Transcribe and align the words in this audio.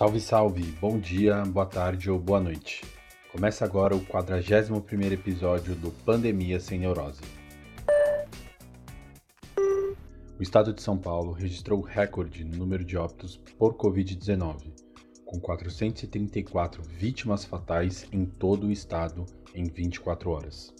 Salve, 0.00 0.18
salve! 0.18 0.62
Bom 0.80 0.98
dia, 0.98 1.42
boa 1.44 1.66
tarde 1.66 2.10
ou 2.10 2.18
boa 2.18 2.40
noite. 2.40 2.82
Começa 3.30 3.66
agora 3.66 3.94
o 3.94 4.00
41º 4.00 5.12
episódio 5.12 5.74
do 5.74 5.90
Pandemia 5.90 6.58
Sem 6.58 6.78
Neurose. 6.78 7.20
O 10.38 10.42
estado 10.42 10.72
de 10.72 10.80
São 10.80 10.96
Paulo 10.96 11.32
registrou 11.32 11.82
recorde 11.82 12.44
no 12.46 12.56
número 12.56 12.82
de 12.82 12.96
óbitos 12.96 13.36
por 13.58 13.74
Covid-19, 13.74 14.72
com 15.26 15.38
434 15.38 16.82
vítimas 16.82 17.44
fatais 17.44 18.08
em 18.10 18.24
todo 18.24 18.68
o 18.68 18.72
estado 18.72 19.26
em 19.54 19.64
24 19.64 20.30
horas. 20.30 20.72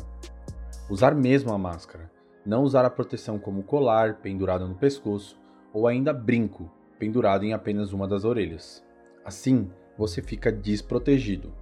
Usar 0.89 1.13
mesmo 1.13 1.53
a 1.53 1.57
máscara, 1.57 2.09
não 2.45 2.63
usar 2.63 2.85
a 2.85 2.89
proteção 2.89 3.37
como 3.37 3.63
colar 3.63 4.21
pendurado 4.21 4.67
no 4.67 4.75
pescoço 4.75 5.37
ou 5.73 5.87
ainda 5.87 6.13
brinco 6.13 6.71
pendurado 6.97 7.43
em 7.43 7.53
apenas 7.53 7.91
uma 7.91 8.07
das 8.07 8.23
orelhas. 8.23 8.83
Assim, 9.23 9.69
você 9.97 10.21
fica 10.21 10.51
desprotegido. 10.51 11.53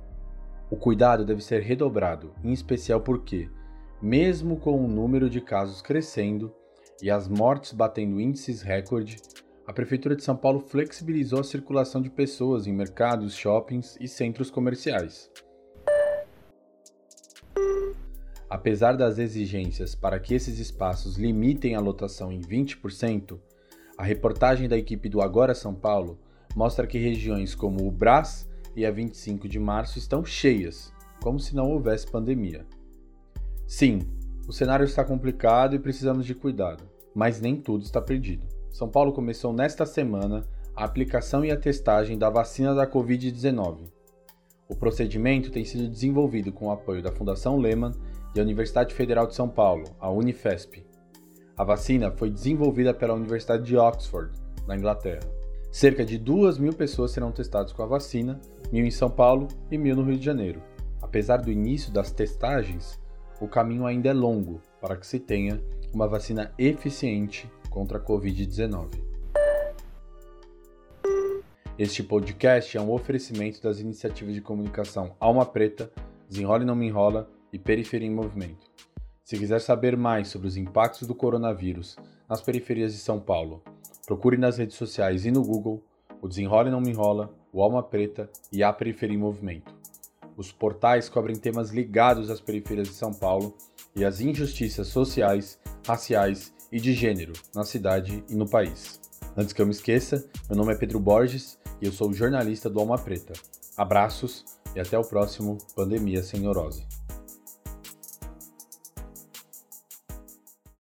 O 0.70 0.76
cuidado 0.76 1.26
deve 1.26 1.44
ser 1.44 1.62
redobrado, 1.62 2.34
em 2.44 2.52
especial 2.52 3.02
porque, 3.02 3.50
mesmo 4.02 4.58
com 4.58 4.84
o 4.84 4.88
número 4.88 5.30
de 5.30 5.42
casos 5.42 5.82
crescendo 5.82 6.54
e 7.02 7.12
as 7.12 7.28
mortes 7.28 7.74
batendo 7.74 8.20
índices 8.20 8.62
recorde, 8.62 9.18
a 9.68 9.74
Prefeitura 9.74 10.16
de 10.16 10.24
São 10.24 10.36
Paulo 10.36 10.60
flexibilizou 10.60 11.40
a 11.40 11.44
circulação 11.44 12.02
de 12.02 12.10
pessoas 12.10 12.68
em 12.68 12.74
mercados, 12.74 13.36
shoppings 13.36 13.98
e 14.00 14.08
centros 14.08 14.52
comerciais. 14.52 15.32
Apesar 18.50 18.96
das 18.96 19.18
exigências 19.18 19.96
para 19.96 20.20
que 20.20 20.36
esses 20.36 20.60
espaços 20.60 21.18
limitem 21.18 21.76
a 21.76 21.80
lotação 21.80 22.32
em 22.32 22.40
20%, 22.40 23.40
a 23.98 24.04
reportagem 24.04 24.70
da 24.70 24.78
equipe 24.78 25.10
do 25.10 25.22
Agora 25.22 25.56
São 25.56 25.74
Paulo 25.74 26.20
mostra 26.56 26.86
que 26.86 26.98
regiões 26.98 27.56
como 27.56 27.88
o 27.88 27.92
Brás 27.92 28.48
e 28.76 28.86
a 28.86 28.92
25 28.92 29.48
de 29.48 29.60
março 29.60 29.98
estão 29.98 30.24
cheias, 30.24 30.94
como 31.22 31.40
se 31.40 31.56
não 31.56 31.72
houvesse 31.72 32.10
pandemia. 32.10 32.66
Sim, 33.66 34.00
o 34.48 34.54
cenário 34.54 34.86
está 34.86 35.04
complicado 35.04 35.76
e 35.76 35.80
precisamos 35.80 36.26
de 36.26 36.36
cuidado, 36.36 36.84
mas 37.16 37.40
nem 37.40 37.56
tudo 37.56 37.84
está 37.84 38.02
perdido. 38.02 38.46
São 38.70 38.90
Paulo 38.90 39.14
começou 39.14 39.54
nesta 39.54 39.86
semana 39.86 40.46
a 40.76 40.84
aplicação 40.84 41.46
e 41.46 41.52
a 41.52 41.58
testagem 41.58 42.18
da 42.18 42.30
vacina 42.30 42.76
da 42.76 42.86
Covid-19. 42.86 43.90
O 44.68 44.76
procedimento 44.76 45.50
tem 45.50 45.64
sido 45.64 45.88
desenvolvido 45.88 46.52
com 46.52 46.68
o 46.68 46.72
apoio 46.72 47.02
da 47.02 47.12
Fundação 47.12 47.58
Lehman 47.58 47.92
e 48.36 48.40
a 48.40 48.44
Universidade 48.44 48.94
Federal 48.94 49.26
de 49.26 49.34
São 49.34 49.48
Paulo, 49.48 49.86
a 49.98 50.10
Unifesp. 50.10 50.86
A 51.56 51.64
vacina 51.64 52.12
foi 52.12 52.30
desenvolvida 52.30 52.94
pela 52.94 53.14
Universidade 53.14 53.64
de 53.64 53.78
Oxford, 53.78 54.38
na 54.68 54.76
Inglaterra. 54.76 55.22
Cerca 55.72 56.04
de 56.04 56.18
2 56.18 56.58
mil 56.58 56.74
pessoas 56.74 57.12
serão 57.12 57.32
testadas 57.32 57.72
com 57.72 57.84
a 57.84 57.86
vacina, 57.86 58.42
mil 58.72 58.86
em 58.86 58.92
São 58.92 59.10
Paulo 59.10 59.48
e 59.72 59.78
mil 59.78 59.96
no 59.96 60.04
Rio 60.04 60.18
de 60.18 60.26
Janeiro. 60.26 60.62
Apesar 61.02 61.38
do 61.38 61.52
início 61.52 61.94
das 61.94 62.12
testagens, 62.12 63.00
o 63.40 63.48
caminho 63.48 63.86
ainda 63.86 64.10
é 64.10 64.14
longo 64.14 64.60
para 64.82 64.98
que 64.98 65.08
se 65.08 65.20
tenha 65.20 65.62
uma 65.96 66.10
vacina 66.10 66.54
eficiente 66.58 67.50
contra 67.70 67.98
a 67.98 68.02
Covid-19. 68.02 69.02
Este 71.80 72.04
podcast 72.04 72.76
é 72.76 72.82
um 72.82 72.92
oferecimento 72.92 73.64
das 73.64 73.80
iniciativas 73.80 74.34
de 74.34 74.42
comunicação 74.42 75.16
Alma 75.22 75.46
Preta, 75.46 75.90
Desenrola 76.28 76.64
e 76.64 76.66
Não 76.66 76.76
Me 76.76 76.88
Enrola 76.88 77.30
e 77.52 77.58
Periferia 77.58 78.10
em 78.10 78.14
Movimento. 78.14 78.70
Se 79.24 79.38
quiser 79.38 79.62
saber 79.62 79.96
mais 79.96 80.28
sobre 80.28 80.50
os 80.50 80.58
impactos 80.58 81.08
do 81.08 81.16
coronavírus 81.16 81.96
nas 82.28 82.42
periferias 82.42 82.92
de 82.92 83.00
São 83.00 83.18
Paulo, 83.18 83.64
procure 84.06 84.36
nas 84.36 84.58
redes 84.58 84.76
sociais 84.76 85.26
e 85.26 85.32
no 85.32 85.44
Google 85.44 85.82
o 86.22 86.28
Desenrola 86.28 86.68
e 86.68 86.72
Não 86.72 86.82
Me 86.82 86.90
Enrola, 86.90 87.34
o 87.54 87.64
Alma 87.64 87.82
Preta 87.82 88.30
e 88.52 88.62
a 88.62 88.74
Periferia 88.74 89.16
em 89.16 89.20
Movimento. 89.20 89.74
Os 90.36 90.52
portais 90.52 91.08
cobrem 91.08 91.38
temas 91.38 91.72
ligados 91.72 92.30
às 92.30 92.42
periferias 92.42 92.90
de 92.90 92.96
São 92.96 93.14
Paulo 93.14 93.56
e 93.96 94.04
às 94.04 94.20
injustiças 94.20 94.88
sociais, 94.88 95.60
raciais 95.88 96.54
e 96.72 96.80
de 96.80 96.94
gênero 96.94 97.34
na 97.54 97.64
cidade 97.64 98.24
e 98.30 98.36
no 98.36 98.48
país. 98.48 99.00
Antes 99.38 99.54
que 99.54 99.62
eu 99.62 99.66
me 99.66 99.72
esqueça, 99.72 100.26
meu 100.50 100.58
nome 100.58 100.74
é 100.74 100.78
Pedro 100.78 101.00
Borges 101.00 101.58
e 101.82 101.86
eu 101.86 101.92
sou 101.92 102.12
jornalista 102.14 102.70
do 102.70 102.80
Alma 102.80 102.98
Preta. 102.98 103.34
Abraços 103.78 104.44
e 104.76 104.80
até 104.80 104.98
o 104.98 105.04
próximo 105.04 105.58
Pandemia 105.76 106.24
Sem 106.24 106.40
Neurose. 106.40 106.86